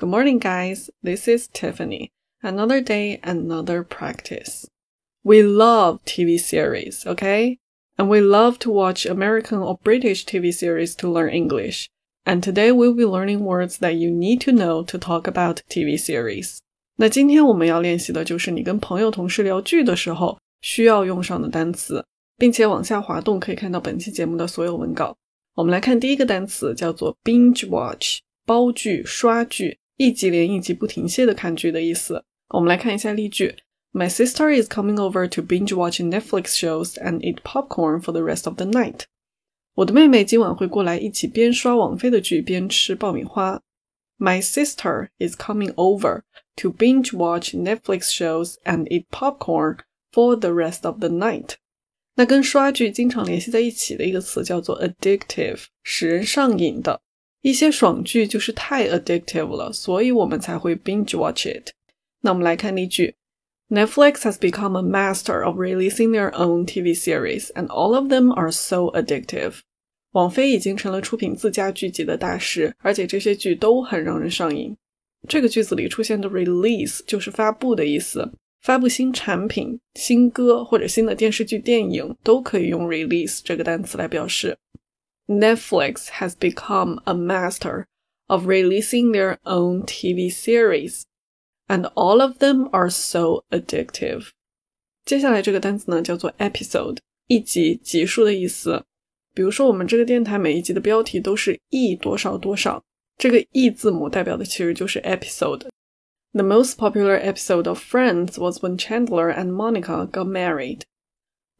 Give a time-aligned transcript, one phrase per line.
[0.00, 0.88] Good morning, guys.
[1.02, 2.10] This is Tiffany.
[2.42, 4.66] Another day, another practice.
[5.22, 7.58] We love TV series, okay?
[7.98, 11.90] And we love to watch American or British TV series to learn English.
[12.24, 15.98] And today we'll be learning words that you need to know to talk about TV
[15.98, 16.60] series.
[16.96, 22.02] 那今天我们要练习的就是你跟朋友、同事聊剧的时候需要用上的单词，
[22.38, 25.14] 并且往下滑动可以看到本期节目的所有文稿。
[25.56, 29.76] 我们来看第一个单词，叫做 binge watch，煲剧刷剧。
[30.00, 32.24] 一集连一集不停歇的看剧的意思。
[32.54, 33.54] 我们来看一下例句
[33.92, 38.46] ：My sister is coming over to binge watch Netflix shows and eat popcorn for the rest
[38.46, 39.00] of the night。
[39.74, 43.60] 我的妹妹今晚会过来一起边刷网飞的剧边吃爆米花。
[44.16, 46.22] My sister is coming over
[46.56, 51.56] to binge watch Netflix shows and eat popcorn for the rest of the night。
[52.14, 57.02] 那跟刷剧经常联系在一起的一个词叫做 addictive，使人上瘾的。
[57.42, 61.70] 一些爽剧就是太 addictive 了，所以我们才会 binge watch it。
[62.20, 63.14] 那我们来看例句
[63.70, 68.50] ：Netflix has become a master of releasing their own TV series, and all of them are
[68.52, 69.60] so addictive。
[70.12, 74.76] 网飞已经成了出品自家剧集的大师，而且这些剧都很让人上瘾。
[75.28, 78.30] 这个句子里出现的 release 就是发布的意思，
[78.62, 84.56] 发布新产品、新歌或者新的电视剧、电影都可以用 release 这个单词来表示。
[85.29, 87.85] Netflix has become a master
[88.27, 91.03] of releasing their own TV series,
[91.67, 94.29] and all of them are so addictive.
[95.03, 98.83] 接下来这个单词呢叫做 episode，一集、集数的意思。
[99.33, 102.81] 比如说，我们这个电台每一集的标题都是 e 多少多少，
[103.17, 110.81] 这个 e 字母代表的其实就是 episode。The most popular episode of Friends was when Chandler and Monica got married.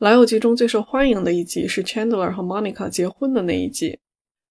[0.00, 3.98] 老友记中最受欢迎的一集是 Chandler 和 Monica 结婚的那一集。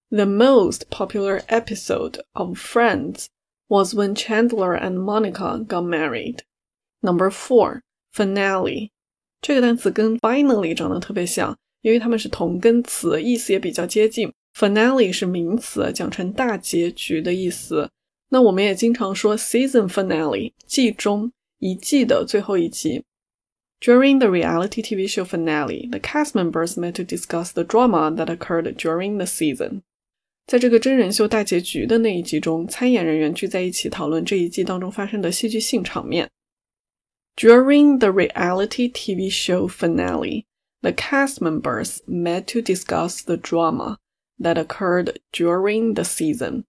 [0.08, 3.26] The most popular episode of Friends
[3.66, 6.42] was when Chandler and Monica got married.
[7.00, 7.80] Number four,
[8.14, 8.90] finale.
[9.42, 14.32] 这个单词跟 finally 长得特别像，因为它们是同根词，意思也比较接近。
[14.56, 17.90] Finale 是名词，讲成大结局的意思。
[18.28, 23.02] 那我们也经常说 season finale，季中一季的最后一集。
[23.81, 28.75] During the reality TV show finale, the cast members met to discuss the drama that occurred
[28.77, 29.81] during the season.
[30.47, 36.29] 在这个真人秀大结局的那一集中，参演人员聚在一起讨论这一季当中发生的戏剧性场面。
[37.35, 40.45] During the reality TV show finale,
[40.81, 43.97] the cast members met to discuss the drama
[44.39, 46.63] that occurred during the season.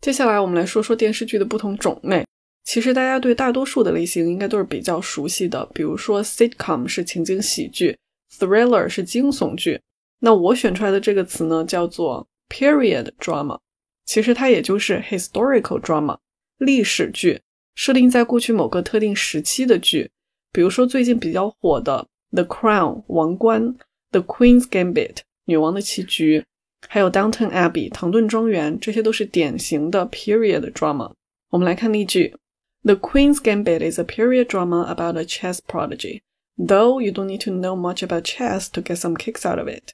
[0.00, 2.26] 接下来我们来说说电视剧的不同种类。
[2.63, 7.97] 其实大家对大多数的类型应该都是比较熟悉的，比如说 sitcom 是情景喜剧
[8.37, 9.81] ，thriller 是惊悚剧。
[10.19, 13.59] 那我选出来的这个词呢，叫做 period drama，
[14.05, 16.17] 其实它也就是 historical drama，
[16.59, 17.41] 历史剧，
[17.73, 20.11] 设定在过去某个特定时期的剧。
[20.53, 23.75] 比如说最近比较火的 The Crown 王冠
[24.11, 26.45] ，The Queen's Gambit 女王的棋局，
[26.87, 31.11] 还有 Downton Abbey 唐顿庄园，这些都是典型的 period drama。
[31.49, 32.35] 我们来看例句。
[32.84, 36.20] The Queen's Gambit is a period drama about a chess prodigy,
[36.56, 39.68] though you don't need to know much about chess to get some kicks out of
[39.68, 39.92] it.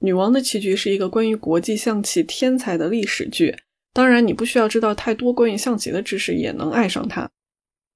[0.00, 3.56] 女王的棋局是一个关于国际象棋天才的历史剧，
[3.92, 7.28] 当然你不需要知道太多关于象棋的知识也能爱上它。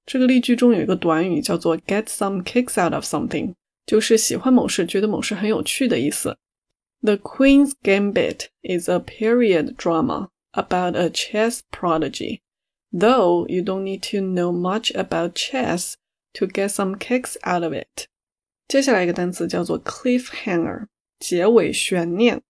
[0.05, 3.53] 这个例句中有一个短语叫做 get some kicks out of something，
[3.85, 6.37] 就是喜欢某事，觉得某事很有趣的意思。
[7.01, 12.41] The Queen's Gambit is a period drama about a chess prodigy
[12.91, 15.93] though you don't need to know much about chess
[16.33, 18.07] to get some kicks out of it。
[18.67, 20.87] 接下来一个单词叫做 cliffhanger，
[21.19, 22.41] 结尾悬念。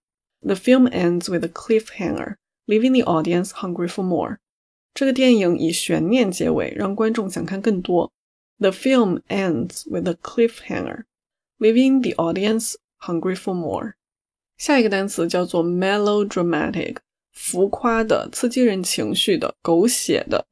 [0.42, 4.38] The film ends with a cliffhanger, leaving the audience hungry for more。
[4.94, 8.12] 这个电影以悬念结尾，让观众想看更多。
[8.59, 11.06] The film ends with a cliffhanger,
[11.59, 13.94] leaving the audience hungry for more。
[14.58, 16.98] 下一个单词叫做 melodramatic，
[17.38, 20.45] 浮夸的、刺激人情绪的、狗血的。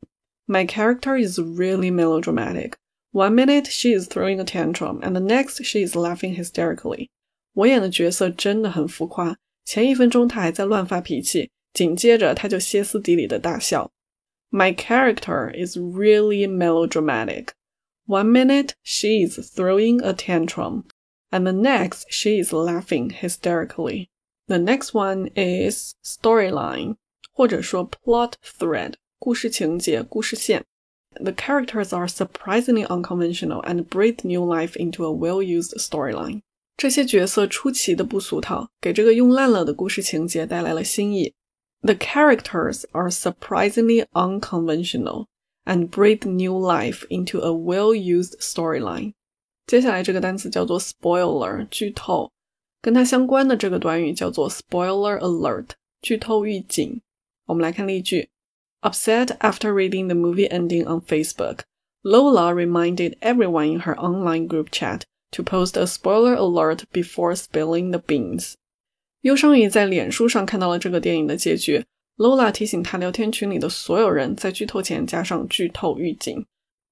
[0.48, 2.74] My character is really melodramatic.
[3.12, 7.10] One minute she is throwing a tantrum, and the next she is laughing hysterically.
[7.54, 13.92] 我演的角色真的很浮夸，前一分钟她还在乱发脾气，紧接着她就歇斯底里的大笑。
[14.50, 17.50] My character is really melodramatic.
[18.06, 20.84] One minute she is throwing a tantrum,
[21.30, 24.10] and the next she is laughing hysterically.
[24.48, 26.98] The next one is storyline，
[27.32, 30.66] 或者说 plot thread，故事情节、故事线。
[31.14, 36.42] The characters are surprisingly unconventional and breathe new life into a well-used storyline。
[36.78, 41.34] 这些角色出奇的不俗套，给这个用烂了的故事情节带来了新意。
[41.82, 45.26] The characters are surprisingly unconventional
[45.66, 49.14] and breathe new life into a well-used storyline.
[49.68, 52.32] 接下来这个单词叫做 spoiler，剧透。
[52.86, 55.68] 跟它相关的这个短语叫做 spoiler alert，
[56.02, 57.02] 剧透预警。
[57.46, 58.30] 我们来看例句：
[58.82, 61.60] Upset after reading the movie ending on Facebook,
[62.02, 65.02] Lola reminded everyone in her online group chat
[65.32, 68.54] to post a spoiler alert before spilling the beans.
[69.22, 71.86] 忧伤于在脸书上看到了这个电影的结局，
[72.18, 76.44] Lola 提醒他聊天群里的所有人在剧透前加上剧透预警。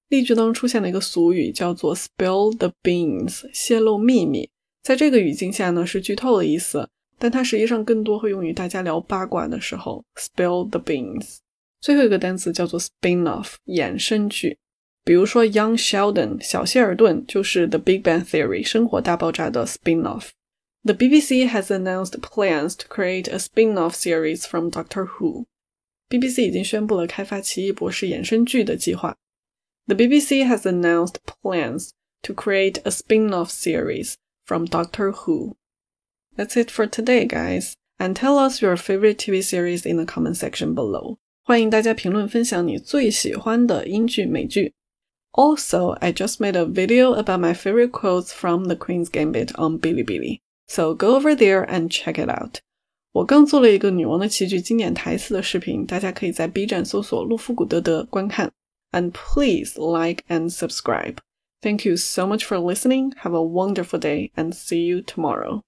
[0.08, 4.48] 例句当中出现了一个俗语，叫做 “spill the beans”，泄露秘密。
[4.84, 6.88] 在这个语境下呢，是剧透的意思，
[7.18, 10.04] 但它实际上更多会用于大家聊八卦的时候。
[10.16, 11.38] spill the beans。
[11.80, 14.58] 最后一个单词叫做 spin-off，衍生剧。
[15.02, 24.68] 比如说，Young Sheldon，小谢尔顿就是《The Big Bang Theory》生活大爆炸的 spin-off。The BBC has announced plans to create a spin-off series from
[24.68, 25.46] Doctor Who.
[26.08, 29.16] BBC 已经宣布了开发《奇异博士》衍生剧的计划。
[29.86, 31.90] The BBC has announced plans
[32.22, 34.14] to create a spin-off series
[34.44, 35.56] from Doctor Who.
[36.36, 37.74] That's it for today, guys.
[37.98, 41.18] And tell us your favorite TV series in the comment section below.
[41.44, 44.72] 欢迎大家评论分享你最喜欢的英剧美剧。
[45.32, 50.40] Also, I just made a video about my favorite quotes from The Queen's Gambit on Bilibili.
[50.66, 52.58] So go over there and check it out.
[53.12, 58.50] 我刚做了一个女王的棋局经典台词的视频，大家可以在 B 站搜索“路夫古德德”观看。
[58.92, 61.16] And please like and subscribe.
[61.65, 63.13] Thank you so much for listening.
[63.21, 65.63] Have a wonderful day and see you tomorrow.